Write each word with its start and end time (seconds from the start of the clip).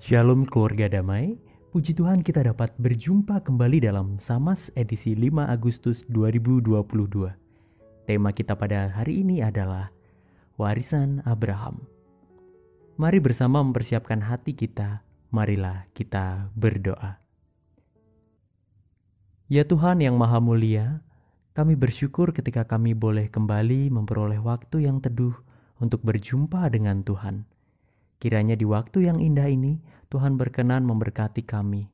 Shalom 0.00 0.48
keluarga 0.48 0.88
damai, 0.88 1.36
puji 1.76 1.92
Tuhan 1.92 2.24
kita 2.24 2.40
dapat 2.40 2.72
berjumpa 2.80 3.44
kembali 3.44 3.84
dalam 3.84 4.16
Samas 4.16 4.72
edisi 4.72 5.12
5 5.12 5.44
Agustus 5.44 6.08
2022. 6.08 6.88
Tema 8.08 8.32
kita 8.32 8.56
pada 8.56 8.88
hari 8.88 9.20
ini 9.20 9.44
adalah 9.44 9.92
Warisan 10.56 11.20
Abraham. 11.28 11.84
Mari 12.96 13.20
bersama 13.20 13.60
mempersiapkan 13.60 14.24
hati 14.24 14.56
kita, 14.56 15.04
marilah 15.28 15.84
kita 15.92 16.48
berdoa. 16.56 17.20
Ya 19.52 19.68
Tuhan 19.68 20.00
yang 20.00 20.16
Maha 20.16 20.40
Mulia, 20.40 21.04
kami 21.52 21.76
bersyukur 21.76 22.32
ketika 22.32 22.64
kami 22.64 22.96
boleh 22.96 23.28
kembali 23.28 23.92
memperoleh 23.92 24.40
waktu 24.40 24.88
yang 24.88 25.04
teduh 25.04 25.36
untuk 25.76 26.00
berjumpa 26.00 26.72
dengan 26.72 27.04
Tuhan. 27.04 27.59
Kiranya 28.20 28.52
di 28.52 28.68
waktu 28.68 29.08
yang 29.08 29.16
indah 29.16 29.48
ini, 29.48 29.80
Tuhan 30.12 30.36
berkenan 30.36 30.84
memberkati 30.84 31.40
kami. 31.40 31.88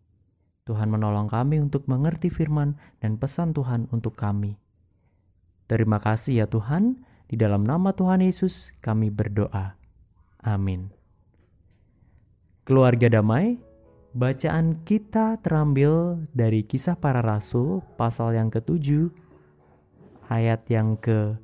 Tuhan 0.66 0.90
menolong 0.90 1.30
kami 1.30 1.62
untuk 1.62 1.86
mengerti 1.86 2.26
firman 2.26 2.74
dan 2.98 3.14
pesan 3.14 3.54
Tuhan 3.54 3.86
untuk 3.94 4.18
kami. 4.18 4.58
Terima 5.70 6.02
kasih 6.02 6.42
ya 6.42 6.46
Tuhan, 6.50 7.06
di 7.30 7.38
dalam 7.38 7.62
nama 7.62 7.94
Tuhan 7.94 8.26
Yesus 8.26 8.74
kami 8.82 9.14
berdoa. 9.14 9.78
Amin. 10.42 10.90
Keluarga 12.66 13.06
damai, 13.06 13.62
bacaan 14.10 14.82
kita 14.82 15.38
terambil 15.38 16.26
dari 16.34 16.66
kisah 16.66 16.98
para 16.98 17.22
rasul 17.22 17.86
pasal 17.94 18.34
yang 18.34 18.50
ketujuh, 18.50 19.14
ayat 20.26 20.66
yang 20.66 20.98
ke 20.98 21.38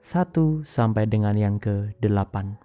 1 0.00 0.64
sampai 0.64 1.04
dengan 1.04 1.36
yang 1.36 1.60
ke-8. 1.60 2.63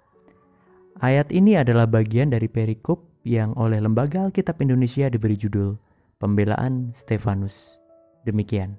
Ayat 1.00 1.32
ini 1.32 1.56
adalah 1.56 1.88
bagian 1.88 2.28
dari 2.28 2.52
perikop 2.52 3.24
yang 3.24 3.56
oleh 3.56 3.80
Lembaga 3.80 4.28
Alkitab 4.28 4.60
Indonesia 4.60 5.08
diberi 5.08 5.40
judul 5.40 5.80
Pembelaan 6.20 6.92
Stefanus. 6.92 7.80
Demikian. 8.28 8.76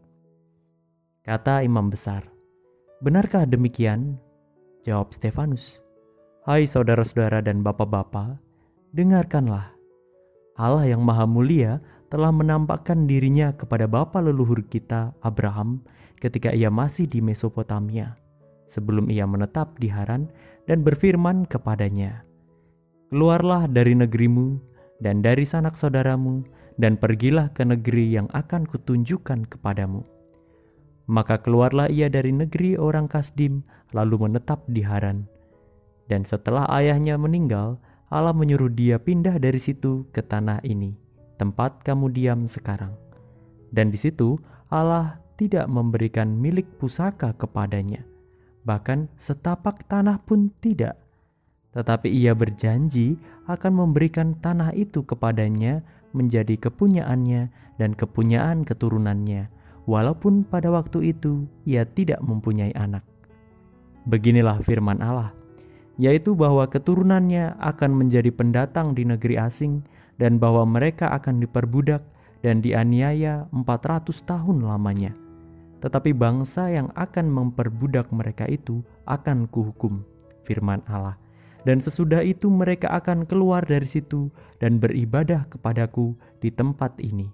Kata 1.25 1.65
imam 1.65 1.89
besar, 1.89 2.29
Benarkah 3.01 3.49
demikian? 3.49 4.21
Jawab 4.85 5.17
Stefanus. 5.17 5.81
Hai 6.45 6.69
saudara-saudara 6.69 7.41
dan 7.41 7.65
bapak-bapak, 7.65 8.37
dengarkanlah. 8.93 9.73
Allah 10.61 10.93
yang 10.93 11.01
maha 11.01 11.25
mulia 11.25 11.81
telah 12.13 12.29
menampakkan 12.29 13.09
dirinya 13.09 13.57
kepada 13.57 13.89
bapa 13.89 14.21
leluhur 14.21 14.61
kita 14.69 15.17
Abraham 15.25 15.81
ketika 16.21 16.53
ia 16.53 16.69
masih 16.69 17.09
di 17.09 17.25
Mesopotamia, 17.25 18.21
sebelum 18.69 19.09
ia 19.09 19.25
menetap 19.25 19.81
di 19.81 19.89
Haran 19.89 20.29
dan 20.71 20.87
berfirman 20.87 21.51
kepadanya, 21.51 22.23
Keluarlah 23.11 23.67
dari 23.67 23.99
negerimu 23.99 24.63
dan 25.03 25.19
dari 25.19 25.43
sanak 25.43 25.75
saudaramu, 25.75 26.47
dan 26.79 26.95
pergilah 26.95 27.51
ke 27.51 27.67
negeri 27.67 28.15
yang 28.15 28.31
akan 28.31 28.71
kutunjukkan 28.71 29.51
kepadamu. 29.51 30.07
Maka 31.11 31.43
keluarlah 31.43 31.91
ia 31.91 32.07
dari 32.07 32.31
negeri 32.31 32.79
orang 32.79 33.11
Kasdim, 33.11 33.67
lalu 33.91 34.31
menetap 34.31 34.63
di 34.71 34.87
Haran. 34.87 35.27
Dan 36.07 36.23
setelah 36.23 36.71
ayahnya 36.71 37.19
meninggal, 37.19 37.83
Allah 38.15 38.31
menyuruh 38.31 38.71
dia 38.71 39.03
pindah 39.03 39.43
dari 39.43 39.59
situ 39.59 40.07
ke 40.15 40.23
tanah 40.23 40.63
ini, 40.63 40.95
tempat 41.35 41.83
kamu 41.83 42.15
diam 42.15 42.47
sekarang. 42.47 42.95
Dan 43.75 43.91
di 43.91 43.99
situ 43.99 44.39
Allah 44.71 45.19
tidak 45.35 45.67
memberikan 45.67 46.31
milik 46.31 46.79
pusaka 46.79 47.35
kepadanya, 47.35 48.07
bahkan 48.65 49.09
setapak 49.17 49.87
tanah 49.89 50.21
pun 50.21 50.53
tidak. 50.61 50.99
Tetapi 51.71 52.11
ia 52.11 52.35
berjanji 52.35 53.15
akan 53.47 53.73
memberikan 53.87 54.35
tanah 54.35 54.75
itu 54.75 55.07
kepadanya 55.07 55.87
menjadi 56.11 56.59
kepunyaannya 56.59 57.49
dan 57.79 57.95
kepunyaan 57.95 58.67
keturunannya, 58.67 59.47
walaupun 59.87 60.43
pada 60.43 60.75
waktu 60.75 61.15
itu 61.15 61.47
ia 61.63 61.87
tidak 61.87 62.19
mempunyai 62.27 62.75
anak. 62.75 63.07
Beginilah 64.11 64.59
firman 64.67 64.99
Allah, 64.99 65.31
yaitu 65.95 66.35
bahwa 66.35 66.67
keturunannya 66.67 67.55
akan 67.63 67.91
menjadi 67.95 68.35
pendatang 68.35 68.99
di 68.99 69.07
negeri 69.07 69.39
asing 69.39 69.87
dan 70.19 70.43
bahwa 70.43 70.67
mereka 70.67 71.15
akan 71.15 71.39
diperbudak 71.39 72.03
dan 72.43 72.59
dianiaya 72.59 73.47
400 73.55 74.11
tahun 74.27 74.67
lamanya 74.67 75.30
tetapi 75.81 76.13
bangsa 76.13 76.69
yang 76.69 76.93
akan 76.93 77.33
memperbudak 77.33 78.13
mereka 78.13 78.45
itu 78.47 78.85
akan 79.09 79.49
kuhukum, 79.49 80.05
firman 80.45 80.85
Allah. 80.87 81.17
Dan 81.61 81.77
sesudah 81.81 82.25
itu 82.25 82.49
mereka 82.49 82.89
akan 82.97 83.29
keluar 83.29 83.65
dari 83.65 83.85
situ 83.85 84.33
dan 84.61 84.81
beribadah 84.81 85.45
kepadaku 85.49 86.17
di 86.41 86.49
tempat 86.49 86.97
ini. 87.01 87.29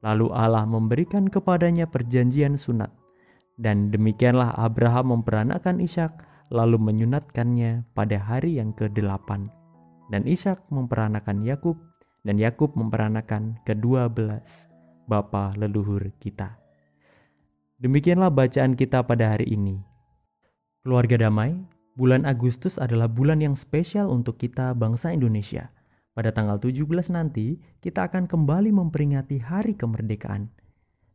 Lalu 0.00 0.32
Allah 0.32 0.64
memberikan 0.64 1.28
kepadanya 1.28 1.88
perjanjian 1.88 2.56
sunat. 2.56 2.92
Dan 3.60 3.92
demikianlah 3.92 4.56
Abraham 4.56 5.20
memperanakan 5.20 5.84
Ishak 5.84 6.24
lalu 6.48 6.80
menyunatkannya 6.80 7.92
pada 7.92 8.16
hari 8.16 8.56
yang 8.56 8.72
ke-8. 8.72 9.28
Dan 10.08 10.22
Ishak 10.24 10.68
memperanakan 10.72 11.44
Yakub 11.44 11.76
dan 12.24 12.40
Yakub 12.40 12.72
memperanakan 12.72 13.60
kedua 13.68 14.08
belas 14.08 14.66
bapa 15.04 15.52
leluhur 15.60 16.08
kita. 16.16 16.61
Demikianlah 17.82 18.30
bacaan 18.30 18.78
kita 18.78 19.02
pada 19.02 19.34
hari 19.34 19.58
ini. 19.58 19.82
Keluarga 20.86 21.26
damai, 21.26 21.58
bulan 21.98 22.22
Agustus 22.22 22.78
adalah 22.78 23.10
bulan 23.10 23.42
yang 23.42 23.58
spesial 23.58 24.06
untuk 24.06 24.38
kita 24.38 24.70
bangsa 24.70 25.10
Indonesia. 25.10 25.74
Pada 26.14 26.30
tanggal 26.30 26.62
17 26.62 27.10
nanti, 27.10 27.58
kita 27.82 28.06
akan 28.06 28.30
kembali 28.30 28.70
memperingati 28.70 29.42
hari 29.42 29.74
kemerdekaan. 29.74 30.54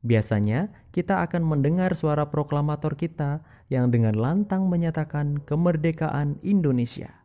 Biasanya, 0.03 0.67
kita 0.91 1.23
akan 1.23 1.47
mendengar 1.47 1.95
suara 1.95 2.27
proklamator 2.27 2.99
kita 2.99 3.47
yang 3.71 3.87
dengan 3.87 4.19
lantang 4.19 4.67
menyatakan 4.67 5.39
kemerdekaan 5.47 6.35
Indonesia. 6.43 7.23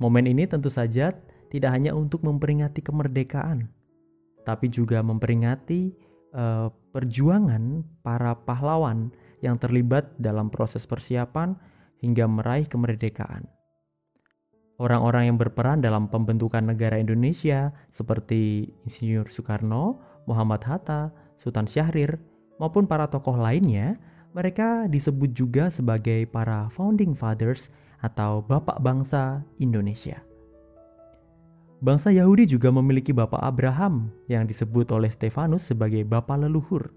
Momen 0.00 0.24
ini 0.24 0.48
tentu 0.48 0.72
saja 0.72 1.12
tidak 1.52 1.76
hanya 1.76 1.92
untuk 1.92 2.24
memperingati 2.24 2.80
kemerdekaan, 2.80 3.68
tapi 4.48 4.72
juga 4.72 5.04
memperingati 5.04 6.11
uh, 6.32 6.68
perjuangan 6.92 7.84
para 8.04 8.36
pahlawan 8.44 9.12
yang 9.40 9.56
terlibat 9.56 10.12
dalam 10.20 10.48
proses 10.52 10.84
persiapan 10.84 11.56
hingga 12.02 12.26
meraih 12.26 12.66
kemerdekaan. 12.66 13.46
Orang-orang 14.82 15.30
yang 15.30 15.38
berperan 15.38 15.78
dalam 15.78 16.10
pembentukan 16.10 16.74
negara 16.74 16.98
Indonesia 16.98 17.70
seperti 17.94 18.72
Insinyur 18.82 19.30
Soekarno, 19.30 20.02
Muhammad 20.26 20.66
Hatta, 20.66 21.14
Sultan 21.38 21.70
Syahrir, 21.70 22.18
maupun 22.58 22.90
para 22.90 23.06
tokoh 23.06 23.38
lainnya, 23.38 24.00
mereka 24.34 24.90
disebut 24.90 25.30
juga 25.30 25.68
sebagai 25.68 26.26
para 26.26 26.66
founding 26.72 27.14
fathers 27.14 27.70
atau 28.02 28.42
bapak 28.42 28.82
bangsa 28.82 29.46
Indonesia. 29.62 30.31
Bangsa 31.82 32.14
Yahudi 32.14 32.46
juga 32.46 32.70
memiliki 32.70 33.10
bapak 33.10 33.42
Abraham 33.42 34.14
yang 34.30 34.46
disebut 34.46 34.94
oleh 34.94 35.10
Stefanus 35.10 35.66
sebagai 35.66 36.06
bapak 36.06 36.46
leluhur. 36.46 36.94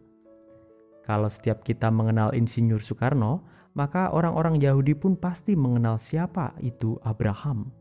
Kalau 1.02 1.26
setiap 1.26 1.66
kita 1.66 1.90
mengenal 1.90 2.38
Insinyur 2.38 2.86
Soekarno, 2.86 3.42
maka 3.74 4.14
orang-orang 4.14 4.62
Yahudi 4.62 4.94
pun 4.94 5.18
pasti 5.18 5.58
mengenal 5.58 5.98
siapa 5.98 6.54
itu 6.62 7.02
Abraham. 7.02 7.74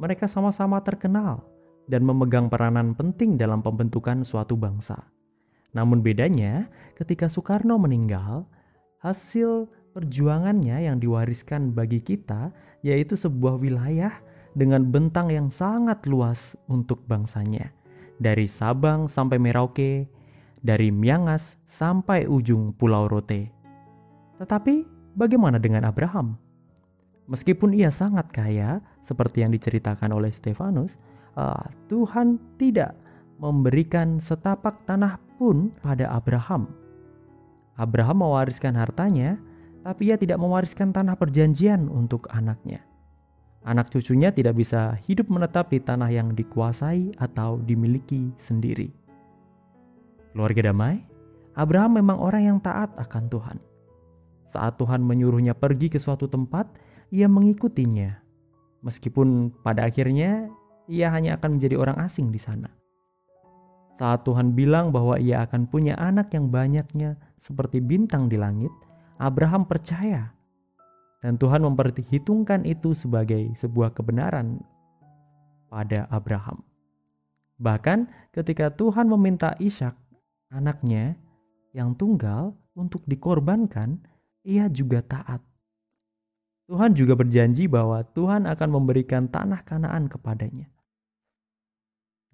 Mereka 0.00 0.24
sama-sama 0.24 0.80
terkenal 0.80 1.44
dan 1.84 2.00
memegang 2.00 2.48
peranan 2.48 2.96
penting 2.96 3.36
dalam 3.36 3.60
pembentukan 3.60 4.24
suatu 4.24 4.56
bangsa. 4.56 4.96
Namun 5.76 6.00
bedanya, 6.00 6.72
ketika 6.96 7.28
Soekarno 7.28 7.76
meninggal, 7.76 8.48
hasil 9.04 9.68
perjuangannya 9.92 10.88
yang 10.88 10.96
diwariskan 10.96 11.76
bagi 11.76 12.00
kita 12.00 12.56
yaitu 12.80 13.20
sebuah 13.20 13.60
wilayah 13.60 14.16
dengan 14.56 14.88
bentang 14.88 15.28
yang 15.28 15.52
sangat 15.52 16.08
luas 16.08 16.56
untuk 16.64 17.04
bangsanya. 17.04 17.76
Dari 18.16 18.48
Sabang 18.48 19.12
sampai 19.12 19.36
Merauke, 19.36 20.08
dari 20.64 20.88
Miangas 20.88 21.60
sampai 21.68 22.24
ujung 22.24 22.72
Pulau 22.72 23.04
Rote. 23.04 23.52
Tetapi 24.40 24.74
bagaimana 25.12 25.60
dengan 25.60 25.84
Abraham? 25.84 26.40
Meskipun 27.28 27.76
ia 27.76 27.92
sangat 27.92 28.32
kaya, 28.32 28.80
seperti 29.04 29.44
yang 29.44 29.52
diceritakan 29.52 30.16
oleh 30.16 30.32
Stefanus, 30.32 30.96
uh, 31.36 31.68
Tuhan 31.92 32.40
tidak 32.56 32.96
memberikan 33.36 34.16
setapak 34.16 34.88
tanah 34.88 35.20
pun 35.36 35.76
pada 35.84 36.08
Abraham. 36.16 36.72
Abraham 37.76 38.24
mewariskan 38.24 38.72
hartanya, 38.72 39.36
tapi 39.84 40.08
ia 40.08 40.16
tidak 40.16 40.40
mewariskan 40.40 40.96
tanah 40.96 41.18
perjanjian 41.20 41.92
untuk 41.92 42.24
anaknya. 42.32 42.80
Anak 43.66 43.90
cucunya 43.90 44.30
tidak 44.30 44.62
bisa 44.62 44.94
hidup 45.10 45.26
menetap 45.26 45.74
di 45.74 45.82
tanah 45.82 46.06
yang 46.06 46.30
dikuasai 46.38 47.18
atau 47.18 47.58
dimiliki 47.58 48.30
sendiri. 48.38 48.94
Keluarga 50.30 50.70
damai, 50.70 51.02
Abraham 51.58 51.98
memang 51.98 52.22
orang 52.22 52.42
yang 52.46 52.58
taat 52.62 52.94
akan 52.94 53.26
Tuhan. 53.26 53.58
Saat 54.46 54.78
Tuhan 54.78 55.02
menyuruhnya 55.02 55.58
pergi 55.58 55.90
ke 55.90 55.98
suatu 55.98 56.30
tempat, 56.30 56.70
ia 57.10 57.26
mengikutinya. 57.26 58.22
Meskipun 58.86 59.50
pada 59.66 59.90
akhirnya 59.90 60.46
ia 60.86 61.10
hanya 61.10 61.34
akan 61.34 61.58
menjadi 61.58 61.74
orang 61.74 61.98
asing 62.06 62.30
di 62.30 62.38
sana. 62.38 62.70
Saat 63.98 64.28
Tuhan 64.28 64.54
bilang 64.54 64.94
bahwa 64.94 65.18
ia 65.18 65.42
akan 65.42 65.66
punya 65.66 65.98
anak 65.98 66.30
yang 66.36 66.52
banyaknya 66.52 67.18
seperti 67.40 67.82
bintang 67.82 68.30
di 68.30 68.38
langit, 68.38 68.70
Abraham 69.18 69.66
percaya. 69.66 70.35
Dan 71.26 71.42
Tuhan 71.42 71.66
memperhitungkan 71.66 72.62
itu 72.62 72.94
sebagai 72.94 73.50
sebuah 73.58 73.90
kebenaran 73.98 74.62
pada 75.66 76.06
Abraham. 76.06 76.62
Bahkan 77.58 78.30
ketika 78.30 78.70
Tuhan 78.70 79.10
meminta 79.10 79.58
Ishak, 79.58 79.98
anaknya 80.54 81.18
yang 81.74 81.98
tunggal 81.98 82.54
untuk 82.78 83.02
dikorbankan, 83.10 84.06
ia 84.46 84.70
juga 84.70 85.02
taat. 85.02 85.42
Tuhan 86.70 86.94
juga 86.94 87.18
berjanji 87.18 87.66
bahwa 87.66 88.06
Tuhan 88.06 88.46
akan 88.46 88.68
memberikan 88.70 89.26
tanah 89.26 89.66
Kanaan 89.66 90.06
kepadanya. 90.06 90.70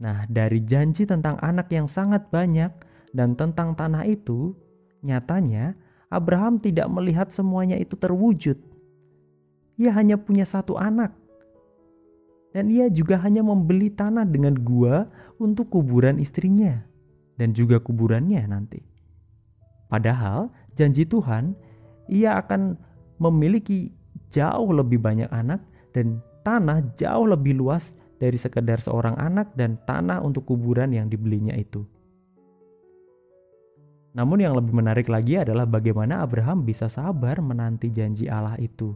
Nah, 0.05 0.29
dari 0.29 0.61
janji 0.69 1.09
tentang 1.09 1.41
anak 1.41 1.73
yang 1.73 1.89
sangat 1.89 2.29
banyak 2.29 2.77
dan 3.17 3.41
tentang 3.41 3.73
tanah 3.73 4.05
itu, 4.05 4.53
nyatanya 5.01 5.81
Abraham 6.13 6.61
tidak 6.61 6.93
melihat 6.93 7.33
semuanya 7.33 7.81
itu 7.81 7.97
terwujud. 7.97 8.72
Ia 9.83 9.91
hanya 9.99 10.15
punya 10.15 10.47
satu 10.47 10.79
anak. 10.79 11.11
Dan 12.55 12.71
ia 12.71 12.87
juga 12.87 13.19
hanya 13.19 13.43
membeli 13.43 13.91
tanah 13.91 14.23
dengan 14.29 14.55
gua 14.55 15.11
untuk 15.43 15.73
kuburan 15.75 16.23
istrinya 16.23 16.85
dan 17.41 17.57
juga 17.57 17.83
kuburannya 17.83 18.45
nanti. 18.47 18.79
Padahal 19.91 20.53
janji 20.79 21.03
Tuhan, 21.03 21.59
ia 22.07 22.39
akan 22.39 22.77
memiliki 23.19 23.91
jauh 24.31 24.71
lebih 24.71 25.03
banyak 25.03 25.27
anak 25.33 25.65
dan 25.91 26.23
tanah 26.47 26.85
jauh 26.95 27.27
lebih 27.27 27.59
luas 27.59 27.97
dari 28.23 28.39
sekedar 28.39 28.79
seorang 28.79 29.19
anak 29.19 29.51
dan 29.59 29.81
tanah 29.83 30.23
untuk 30.23 30.47
kuburan 30.47 30.95
yang 30.95 31.11
dibelinya 31.11 31.57
itu. 31.59 31.83
Namun 34.13 34.45
yang 34.45 34.53
lebih 34.53 34.77
menarik 34.77 35.09
lagi 35.09 35.41
adalah 35.41 35.65
bagaimana 35.65 36.21
Abraham 36.21 36.69
bisa 36.69 36.87
sabar 36.87 37.41
menanti 37.41 37.89
janji 37.89 38.29
Allah 38.29 38.61
itu. 38.61 38.93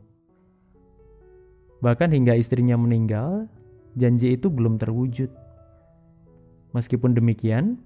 Bahkan 1.80 2.12
hingga 2.12 2.36
istrinya 2.36 2.78
meninggal, 2.78 3.48
janji 3.96 4.36
itu 4.36 4.48
belum 4.48 4.80
terwujud. 4.80 5.28
Meskipun 6.72 7.16
demikian, 7.16 7.80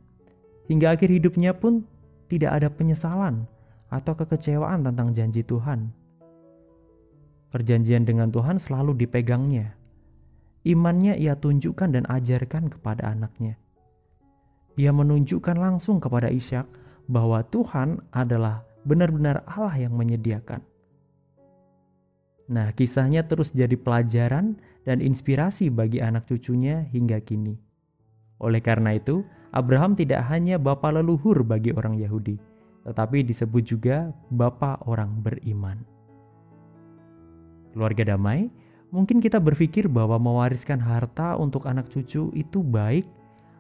hingga 0.70 0.94
akhir 0.94 1.10
hidupnya 1.10 1.54
pun 1.54 1.87
tidak 2.31 2.62
ada 2.62 2.69
penyesalan 2.70 3.46
atau 3.90 4.14
kekecewaan 4.14 4.87
tentang 4.87 5.10
janji 5.14 5.42
Tuhan. 5.42 5.90
Perjanjian 7.50 8.06
dengan 8.06 8.31
Tuhan 8.31 8.62
selalu 8.62 8.94
dipegangnya 8.94 9.81
Imannya 10.60 11.16
ia 11.16 11.40
tunjukkan 11.40 11.96
dan 11.96 12.04
ajarkan 12.04 12.69
kepada 12.69 13.16
anaknya. 13.16 13.56
Ia 14.76 14.93
menunjukkan 14.93 15.56
langsung 15.56 16.04
kepada 16.04 16.28
Ishak 16.28 16.69
bahwa 17.08 17.40
Tuhan 17.48 18.04
adalah 18.12 18.60
benar-benar 18.84 19.40
Allah 19.48 19.88
yang 19.88 19.96
menyediakan. 19.96 20.60
Nah, 22.50 22.75
kisahnya 22.75 23.23
terus 23.31 23.55
jadi 23.55 23.79
pelajaran 23.79 24.58
dan 24.82 24.99
inspirasi 24.99 25.70
bagi 25.70 26.02
anak 26.02 26.26
cucunya 26.26 26.82
hingga 26.91 27.23
kini. 27.23 27.55
Oleh 28.43 28.58
karena 28.58 28.99
itu, 28.99 29.23
Abraham 29.55 29.94
tidak 29.94 30.26
hanya 30.26 30.58
bapa 30.58 30.91
leluhur 30.91 31.47
bagi 31.47 31.70
orang 31.70 31.94
Yahudi, 31.94 32.37
tetapi 32.82 33.23
disebut 33.23 33.62
juga 33.62 34.11
bapa 34.35 34.82
orang 34.82 35.23
beriman. 35.23 35.79
Keluarga 37.70 38.19
damai, 38.19 38.50
Mungkin 38.91 39.23
kita 39.23 39.38
berpikir 39.38 39.87
bahwa 39.87 40.19
mewariskan 40.19 40.82
harta 40.82 41.38
untuk 41.38 41.70
anak 41.70 41.87
cucu 41.87 42.35
itu 42.35 42.58
baik 42.58 43.06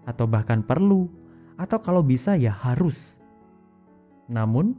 atau 0.02 0.26
bahkan 0.26 0.58
perlu 0.58 1.06
atau 1.54 1.78
kalau 1.78 2.02
bisa 2.02 2.34
ya 2.34 2.50
harus. 2.50 3.14
Namun, 4.26 4.74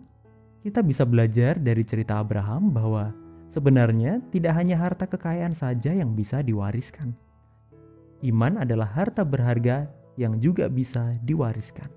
kita 0.60 0.84
bisa 0.84 1.08
belajar 1.08 1.56
dari 1.56 1.88
cerita 1.88 2.20
Abraham 2.20 2.68
bahwa 2.68 3.16
sebenarnya 3.52 4.24
tidak 4.32 4.56
hanya 4.56 4.80
harta 4.80 5.04
kekayaan 5.04 5.52
saja 5.52 5.92
yang 5.92 6.16
bisa 6.16 6.40
diwariskan. 6.40 7.12
Iman 8.24 8.64
adalah 8.64 8.88
harta 8.88 9.28
berharga 9.28 9.92
yang 10.16 10.40
juga 10.40 10.72
bisa 10.72 11.20
diwariskan. 11.28 11.92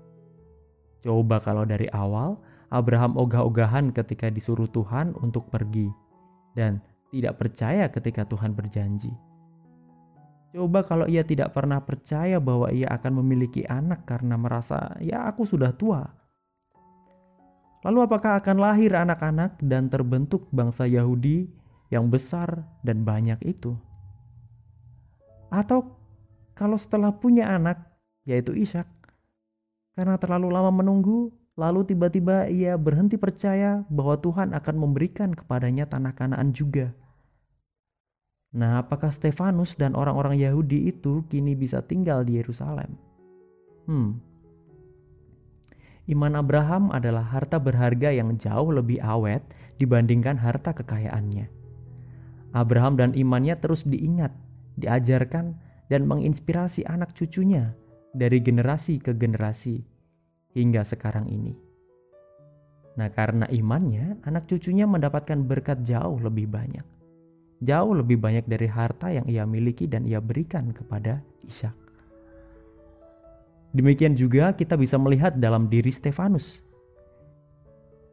Coba 0.99 1.39
kalau 1.39 1.63
dari 1.63 1.87
awal 1.95 2.35
Abraham 2.73 3.15
ogah-ogahan 3.15 3.95
ketika 3.95 4.27
disuruh 4.27 4.67
Tuhan 4.67 5.15
untuk 5.21 5.47
pergi 5.47 5.87
dan 6.57 6.83
tidak 7.13 7.39
percaya 7.39 7.87
ketika 7.87 8.27
Tuhan 8.27 8.51
berjanji. 8.51 9.13
Coba 10.55 10.83
kalau 10.87 11.05
ia 11.05 11.21
tidak 11.23 11.51
pernah 11.53 11.83
percaya 11.83 12.39
bahwa 12.39 12.71
ia 12.71 12.87
akan 12.89 13.21
memiliki 13.23 13.67
anak 13.67 14.07
karena 14.07 14.39
merasa, 14.39 14.95
"Ya, 15.03 15.27
aku 15.27 15.43
sudah 15.43 15.75
tua." 15.75 16.24
Lalu, 17.85 18.09
apakah 18.09 18.41
akan 18.41 18.57
lahir 18.57 18.97
anak-anak 18.97 19.61
dan 19.61 19.93
terbentuk 19.93 20.49
bangsa 20.49 20.89
Yahudi 20.89 21.45
yang 21.93 22.09
besar 22.09 22.65
dan 22.81 23.05
banyak 23.05 23.37
itu? 23.45 23.77
Atau 25.53 25.93
kalau 26.57 26.81
setelah 26.81 27.13
punya 27.13 27.53
anak, 27.53 27.77
yaitu 28.25 28.57
Ishak, 28.57 28.89
karena 29.93 30.17
terlalu 30.17 30.49
lama 30.49 30.73
menunggu, 30.73 31.29
lalu 31.53 31.85
tiba-tiba 31.85 32.49
ia 32.49 32.73
berhenti 32.73 33.21
percaya 33.21 33.85
bahwa 33.87 34.17
Tuhan 34.17 34.57
akan 34.57 34.75
memberikan 34.81 35.37
kepadanya 35.37 35.85
tanah 35.85 36.17
Kanaan 36.17 36.57
juga? 36.57 36.89
Nah, 38.55 38.81
apakah 38.81 39.13
Stefanus 39.13 39.77
dan 39.77 39.93
orang-orang 39.93 40.39
Yahudi 40.41 40.89
itu 40.89 41.21
kini 41.29 41.53
bisa 41.53 41.85
tinggal 41.85 42.25
di 42.25 42.39
Yerusalem? 42.39 42.97
Hmm. 43.85 44.17
Iman 46.05 46.37
Abraham 46.37 46.93
adalah 46.93 47.25
harta 47.25 47.57
berharga 47.57 48.13
yang 48.13 48.37
jauh 48.37 48.69
lebih 48.69 49.01
awet 49.01 49.41
dibandingkan 49.81 50.37
harta 50.37 50.77
kekayaannya. 50.77 51.49
Abraham 52.53 52.95
dan 52.95 53.11
imannya 53.17 53.57
terus 53.57 53.83
diingat, 53.83 54.31
diajarkan, 54.77 55.57
dan 55.89 56.05
menginspirasi 56.05 56.85
anak 56.85 57.17
cucunya 57.17 57.73
dari 58.13 58.39
generasi 58.39 59.01
ke 59.01 59.17
generasi 59.17 59.81
hingga 60.53 60.85
sekarang 60.85 61.27
ini. 61.27 61.57
Nah, 62.95 63.11
karena 63.11 63.49
imannya, 63.51 64.23
anak 64.23 64.47
cucunya 64.47 64.87
mendapatkan 64.87 65.43
berkat 65.43 65.83
jauh 65.83 66.15
lebih 66.21 66.47
banyak 66.47 66.85
jauh 67.63 67.93
lebih 67.95 68.19
banyak 68.19 68.45
dari 68.49 68.67
harta 68.67 69.13
yang 69.13 69.25
ia 69.29 69.47
miliki 69.47 69.87
dan 69.87 70.03
ia 70.03 70.19
berikan 70.19 70.69
kepada 70.75 71.23
Ishak. 71.45 71.84
Demikian 73.75 74.15
juga 74.15 74.55
kita 74.55 74.79
bisa 74.79 74.95
melihat 74.95 75.35
dalam 75.35 75.67
diri 75.67 75.91
Stefanus. 75.91 76.63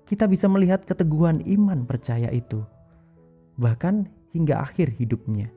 Kita 0.03 0.27
bisa 0.27 0.51
melihat 0.51 0.83
keteguhan 0.83 1.39
iman 1.47 1.87
percaya 1.87 2.27
itu, 2.35 2.67
bahkan 3.55 4.11
hingga 4.35 4.59
akhir 4.59 4.91
hidupnya. 4.99 5.55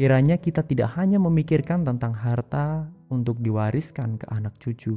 Kiranya 0.00 0.40
kita 0.40 0.64
tidak 0.64 0.96
hanya 0.96 1.20
memikirkan 1.20 1.84
tentang 1.84 2.16
harta 2.16 2.88
untuk 3.12 3.44
diwariskan 3.44 4.16
ke 4.16 4.24
anak 4.32 4.56
cucu, 4.56 4.96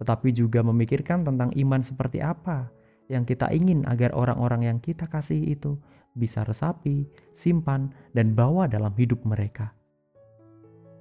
tetapi 0.00 0.32
juga 0.32 0.64
memikirkan 0.64 1.20
tentang 1.20 1.52
iman 1.52 1.84
seperti 1.84 2.24
apa 2.24 2.72
yang 3.12 3.28
kita 3.28 3.52
ingin 3.52 3.84
agar 3.84 4.16
orang-orang 4.16 4.72
yang 4.72 4.78
kita 4.80 5.04
kasih 5.04 5.52
itu 5.52 5.76
bisa 6.16 6.48
resapi, 6.48 7.04
simpan, 7.36 7.92
dan 8.16 8.32
bawa 8.32 8.64
dalam 8.72 8.96
hidup 8.96 9.20
mereka. 9.28 9.77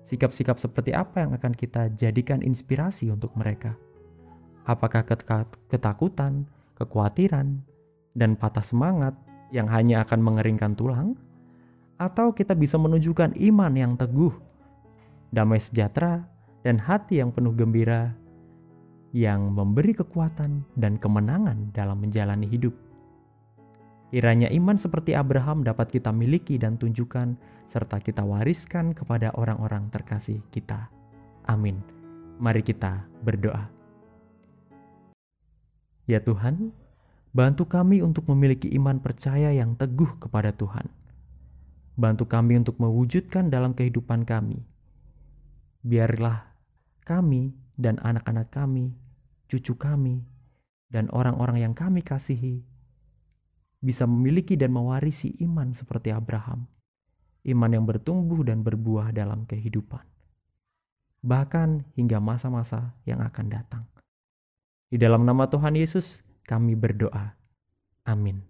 Sikap-sikap 0.08 0.56
seperti 0.56 0.96
apa 0.96 1.20
yang 1.20 1.36
akan 1.36 1.52
kita 1.52 1.92
jadikan 1.92 2.40
inspirasi 2.40 3.12
untuk 3.12 3.36
mereka? 3.36 3.76
Apakah 4.64 5.04
ketakutan, 5.68 6.48
kekhawatiran, 6.80 7.60
dan 8.16 8.40
patah 8.40 8.64
semangat 8.64 9.20
yang 9.52 9.68
hanya 9.68 10.08
akan 10.08 10.24
mengeringkan 10.24 10.80
tulang? 10.80 11.20
Atau 12.00 12.32
kita 12.32 12.56
bisa 12.56 12.80
menunjukkan 12.80 13.36
iman 13.52 13.74
yang 13.76 14.00
teguh, 14.00 14.32
damai 15.36 15.60
sejahtera, 15.60 16.24
dan 16.64 16.80
hati 16.80 17.20
yang 17.20 17.36
penuh 17.36 17.52
gembira 17.52 18.16
yang 19.12 19.52
memberi 19.52 19.92
kekuatan 19.92 20.64
dan 20.80 20.96
kemenangan 20.96 21.76
dalam 21.76 22.00
menjalani 22.00 22.48
hidup. 22.48 22.72
Kiranya 24.08 24.48
iman 24.56 24.80
seperti 24.80 25.12
Abraham 25.12 25.68
dapat 25.68 25.92
kita 25.92 26.16
miliki 26.16 26.56
dan 26.56 26.80
tunjukkan, 26.80 27.36
serta 27.68 28.00
kita 28.00 28.24
wariskan 28.24 28.96
kepada 28.96 29.36
orang-orang 29.36 29.92
terkasih 29.92 30.40
kita. 30.48 30.88
Amin. 31.44 31.84
Mari 32.40 32.64
kita 32.64 33.04
berdoa. 33.20 33.68
Ya 36.08 36.24
Tuhan, 36.24 36.72
bantu 37.36 37.68
kami 37.68 38.00
untuk 38.00 38.32
memiliki 38.32 38.72
iman 38.80 39.04
percaya 39.04 39.52
yang 39.52 39.76
teguh 39.76 40.16
kepada 40.24 40.56
Tuhan. 40.56 40.88
Bantu 42.00 42.32
kami 42.32 42.64
untuk 42.64 42.80
mewujudkan 42.80 43.52
dalam 43.52 43.76
kehidupan 43.76 44.24
kami. 44.24 44.64
Biarlah 45.84 46.48
kami 47.04 47.52
dan 47.76 48.00
anak-anak 48.00 48.56
kami, 48.56 48.96
cucu 49.52 49.76
kami, 49.76 50.24
dan 50.88 51.12
orang-orang 51.12 51.60
yang 51.60 51.74
kami 51.76 52.00
kasihi 52.00 52.77
bisa 53.84 54.10
memiliki 54.10 54.58
dan 54.58 54.74
mewarisi 54.74 55.34
iman 55.46 55.74
seperti 55.74 56.10
Abraham. 56.14 56.66
iman 57.48 57.72
yang 57.72 57.88
bertumbuh 57.88 58.44
dan 58.44 58.60
berbuah 58.60 59.16
dalam 59.16 59.48
kehidupan, 59.48 60.04
bahkan 61.24 61.88
hingga 61.96 62.20
masa-masa 62.20 62.92
yang 63.08 63.24
akan 63.24 63.48
datang. 63.48 63.84
Di 64.92 65.00
dalam 65.00 65.24
nama 65.24 65.48
Tuhan 65.48 65.80
Yesus, 65.80 66.20
kami 66.44 66.76
berdoa. 66.76 67.40
Amin. 68.04 68.44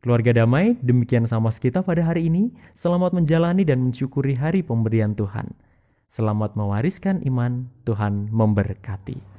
Keluarga 0.00 0.32
damai, 0.32 0.80
demikian 0.80 1.28
sama 1.28 1.52
kita 1.52 1.84
pada 1.84 2.00
hari 2.00 2.32
ini. 2.32 2.56
Selamat 2.72 3.12
menjalani 3.12 3.68
dan 3.68 3.84
mensyukuri 3.84 4.32
hari 4.32 4.64
pemberian 4.64 5.12
Tuhan. 5.12 5.52
Selamat 6.08 6.56
mewariskan 6.56 7.20
iman, 7.28 7.68
Tuhan 7.84 8.32
memberkati. 8.32 9.29